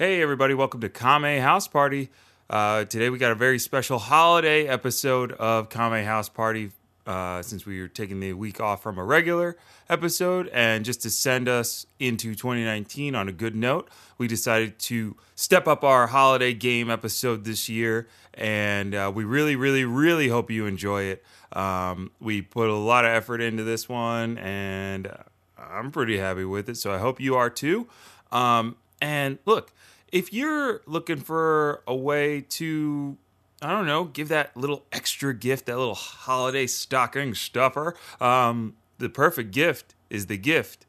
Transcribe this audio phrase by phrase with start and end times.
[0.00, 2.08] Hey, everybody, welcome to Kame House Party.
[2.48, 6.70] Uh, today we got a very special holiday episode of Kame House Party
[7.06, 9.58] uh, since we were taking the week off from a regular
[9.90, 10.48] episode.
[10.54, 15.68] And just to send us into 2019 on a good note, we decided to step
[15.68, 18.08] up our holiday game episode this year.
[18.32, 21.24] And uh, we really, really, really hope you enjoy it.
[21.52, 25.14] Um, we put a lot of effort into this one, and
[25.58, 26.78] I'm pretty happy with it.
[26.78, 27.86] So I hope you are too.
[28.32, 29.72] Um, and look,
[30.12, 33.16] if you're looking for a way to,
[33.62, 39.08] I don't know, give that little extra gift, that little holiday stocking stuffer, um, the
[39.08, 40.86] perfect gift is the gift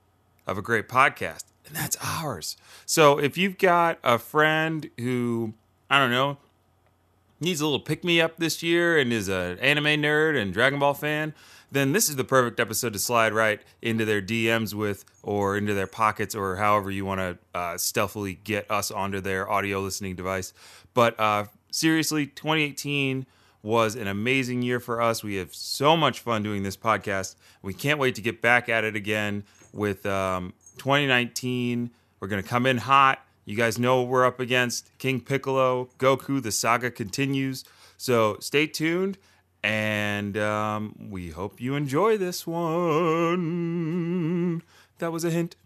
[0.47, 1.45] of a great podcast.
[1.65, 2.57] And that's ours.
[2.85, 5.53] So if you've got a friend who,
[5.89, 6.37] I don't know,
[7.41, 10.79] needs a little pick me up this year and is an anime nerd and Dragon
[10.79, 11.33] Ball fan,
[11.71, 15.73] then this is the perfect episode to slide right into their DMs with or into
[15.73, 20.15] their pockets or however you want to uh, stealthily get us onto their audio listening
[20.15, 20.53] device.
[20.93, 23.25] But uh, seriously, 2018
[23.63, 25.23] was an amazing year for us.
[25.23, 27.35] We have so much fun doing this podcast.
[27.61, 31.91] We can't wait to get back at it again with um, 2019.
[32.19, 33.25] We're going to come in hot.
[33.51, 37.65] You guys know what we're up against King Piccolo, Goku, the saga continues.
[37.97, 39.17] So stay tuned
[39.61, 43.41] and um, we hope you enjoy this one.
[44.99, 45.57] That was a hint.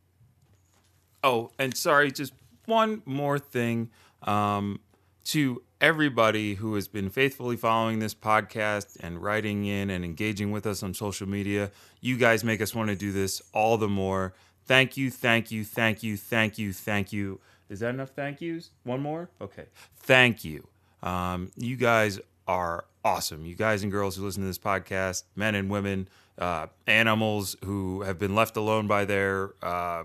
[1.23, 2.33] Oh, and sorry, just
[2.65, 3.91] one more thing
[4.23, 4.79] um,
[5.25, 10.65] to everybody who has been faithfully following this podcast and writing in and engaging with
[10.65, 11.69] us on social media.
[12.01, 14.33] You guys make us want to do this all the more.
[14.65, 17.39] Thank you, thank you, thank you, thank you, thank you.
[17.69, 18.71] Is that enough thank yous?
[18.83, 19.29] One more?
[19.41, 19.65] Okay.
[19.97, 20.67] Thank you.
[21.01, 23.45] Um, you guys are awesome.
[23.45, 26.07] You guys and girls who listen to this podcast, men and women,
[26.37, 30.03] uh, animals who have been left alone by their uh,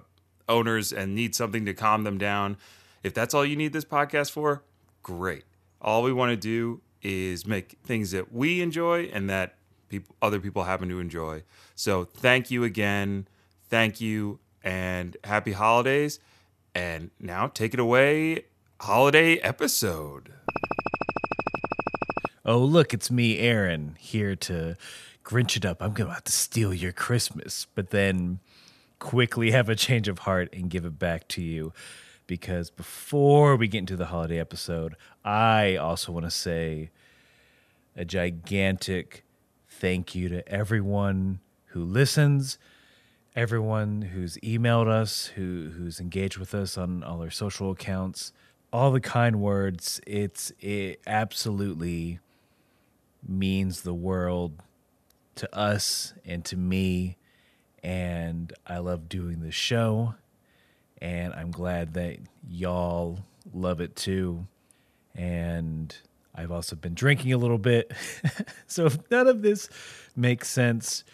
[0.49, 2.57] owners and need something to calm them down.
[3.03, 4.63] If that's all you need this podcast for,
[5.03, 5.45] great.
[5.81, 9.55] All we want to do is make things that we enjoy and that
[9.89, 11.43] people, other people happen to enjoy.
[11.75, 13.27] So thank you again.
[13.69, 16.21] Thank you and happy holidays.
[16.75, 18.45] And now take it away,
[18.81, 20.33] holiday episode.
[22.45, 24.77] Oh, look, it's me, Aaron, here to
[25.25, 25.83] Grinch it up.
[25.83, 28.41] I'm about to steal your Christmas, but then
[28.99, 31.73] quickly have a change of heart and give it back to you.
[32.27, 34.95] Because before we get into the holiday episode,
[35.25, 36.91] I also want to say
[37.97, 39.25] a gigantic
[39.69, 42.59] thank you to everyone who listens,
[43.41, 48.35] everyone who's emailed us, who who's engaged with us on all our social accounts,
[48.71, 49.99] all the kind words.
[50.07, 52.21] It's it absolutely
[53.27, 54.63] means the world
[55.37, 57.17] to us and to me.
[57.83, 60.17] And I love doing this show.
[61.01, 63.21] And I'm glad that y'all
[63.55, 64.47] love it too.
[65.15, 65.97] And
[66.35, 67.91] I've also been drinking a little bit.
[68.67, 69.71] so if none of this
[70.15, 71.05] makes sense,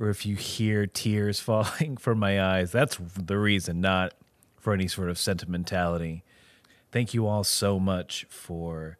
[0.00, 4.14] or if you hear tears falling from my eyes, that's the reason, not
[4.58, 6.24] for any sort of sentimentality.
[6.90, 8.96] Thank you all so much for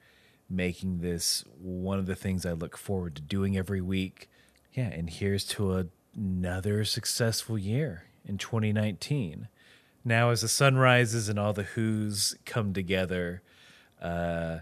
[0.48, 4.28] making this one of the things I look forward to doing every week.
[4.72, 9.48] Yeah, and here's to a, another successful year in 2019.
[10.04, 13.42] Now, as the sun rises and all the Who's come together
[14.00, 14.58] uh,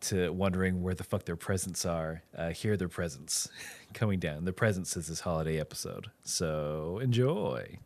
[0.00, 3.48] to wondering where the fuck their presents are, uh, here are their presents
[3.94, 4.44] coming down.
[4.44, 6.10] The presents is this holiday episode.
[6.22, 7.78] So enjoy.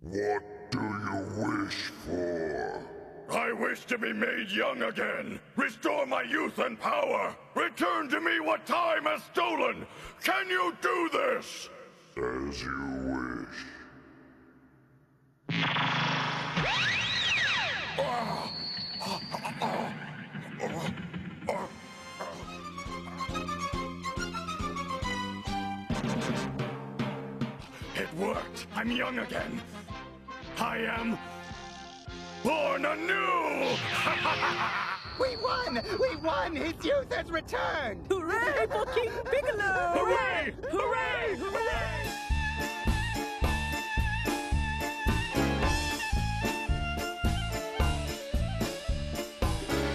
[0.00, 2.88] What do you wish for?
[3.30, 5.38] I wish to be made young again.
[5.56, 7.36] Restore my youth and power.
[7.54, 9.86] Return to me what time has stolen.
[10.24, 11.68] Can you do this?
[12.16, 13.58] As you wish.
[28.74, 29.60] I'm young again.
[30.58, 31.18] I am
[32.42, 33.76] born anew!
[35.18, 35.82] We won!
[35.98, 36.54] We won!
[36.54, 38.06] His youth has returned!
[38.08, 39.92] Hooray for King Piccolo!
[39.96, 40.54] Hooray!
[40.70, 41.36] Hooray!
[41.36, 41.97] Hooray!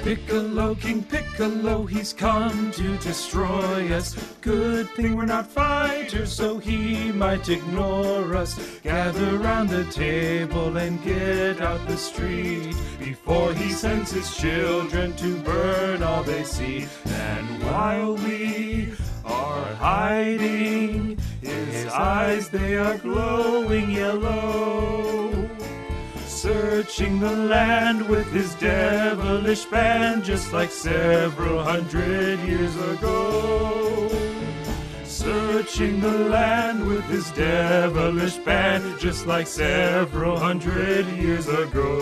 [0.04, 4.16] Piccolo, King Piccolo, he's come to destroy us.
[4.42, 8.60] Good thing we're not fighters, so he might ignore us.
[8.84, 15.38] Gather round the table and get out the street before he sends his children to
[15.38, 16.86] burn all they see.
[17.06, 18.92] And while we
[19.24, 24.73] are hiding, his eyes they are glowing yellow.
[26.44, 34.10] Searching the land with his devilish band, just like several hundred years ago.
[35.06, 41.96] Searching the land with his devilish band, just like several hundred years ago.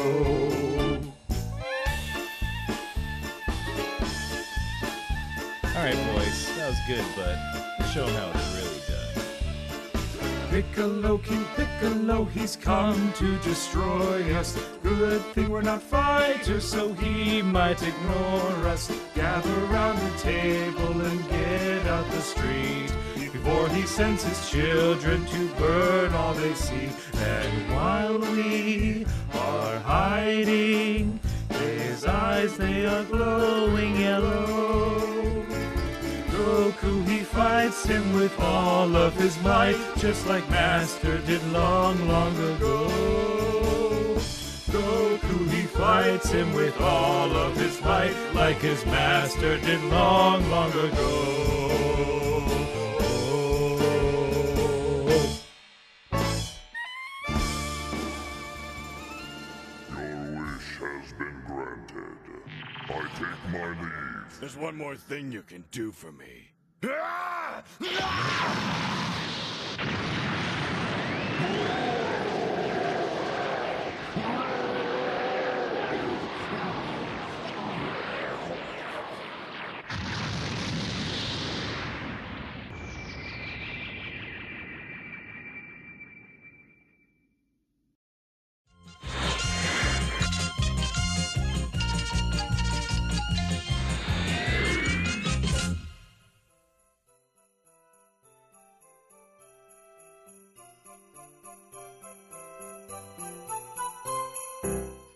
[5.63, 7.37] All right, boys, that was good, but
[7.93, 8.90] show them how it's really done.
[10.51, 14.57] Piccolo, King Piccolo, he's come to destroy us.
[14.83, 18.91] Good thing we're not fighters, so he might ignore us.
[19.15, 25.47] Gather round the table and get out the street before he sends his children to
[25.53, 26.89] burn all they see.
[27.15, 33.03] And while we are hiding, his eyes they are
[37.81, 42.87] fights him with all of his might, just like Master did long, long ago.
[44.69, 50.69] Goku, he fights him with all of his might, like his master did long, long
[50.69, 51.57] ago.
[59.89, 62.17] Your wish has been granted.
[62.89, 64.39] I take my leave.
[64.39, 66.51] There's one more thing you can do for me.
[67.79, 68.01] うわ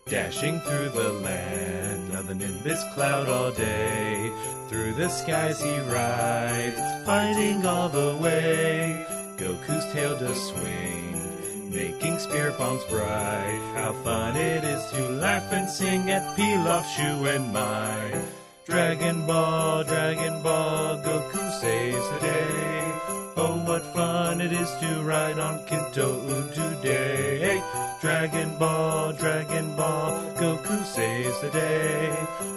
[0.08, 4.30] Dashing through the land of the Nimbus cloud all day.
[4.68, 9.04] Through the skies he rides, fighting all the way.
[9.36, 13.58] Goku's tail does swing, making spirit bombs bright.
[13.74, 18.22] How fun it is to laugh and sing at Pilaf, Shu, and Mai.
[18.64, 22.95] Dragon Ball, Dragon Ball, Goku saves the day.
[23.38, 27.62] Oh, what fun it is to ride on Kinto-un today.
[28.00, 32.16] Dragon Ball, Dragon Ball, Goku saves the day.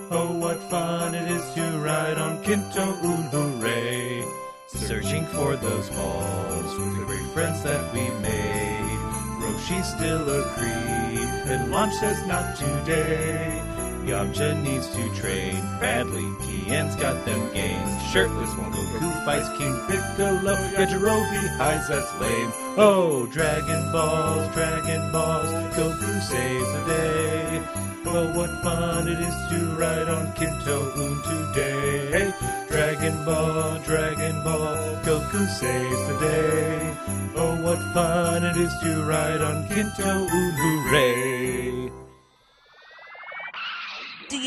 [0.09, 4.23] Oh, what fun it is to ride on Kinto-un, hooray.
[4.67, 8.99] Searching for those balls with the great friends that we made.
[9.41, 13.68] Roshi's still a creep, and Launch says not today.
[14.05, 16.25] Yamcha needs to train badly.
[16.45, 18.03] Tien's got them gains.
[18.11, 20.55] Shirtless while Goku fights King Piccolo.
[20.75, 22.51] Yajirobe hides, that's lame.
[22.77, 27.61] Oh, Dragon Balls, Dragon Balls, Goku saves the day.
[28.05, 32.33] Oh, what fun it is to ride on Kinto-un today.
[32.67, 36.97] Dragon Ball, Dragon Ball, Goku saves the day.
[37.35, 41.28] Oh, what fun it is to ride on Kinto-un, hooray!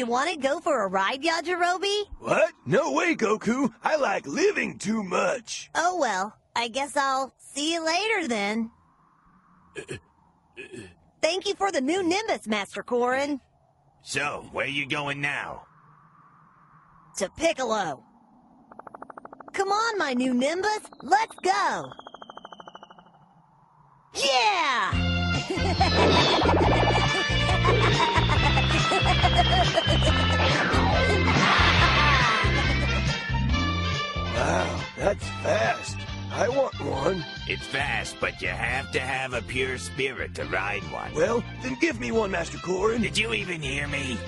[0.03, 2.07] You want to go for a ride, Yajirobe?
[2.19, 2.53] What?
[2.67, 3.73] No way, Goku.
[3.85, 5.71] I like living too much.
[5.77, 8.73] Oh well, I guess I'll see you later then.
[11.23, 13.39] Thank you for the new Nimbus, Master Korin.
[14.03, 15.63] So, where you going now?
[17.19, 18.03] To Piccolo.
[19.53, 21.93] Come on, my new Nimbus, let's go!
[24.17, 24.99] Yeah!
[34.35, 35.97] Wow, that's fast.
[36.33, 37.25] I want one.
[37.47, 41.13] It's fast, but you have to have a pure spirit to ride one.
[41.15, 43.03] Well, then give me one, Master Korin.
[43.03, 44.19] Did you even hear me?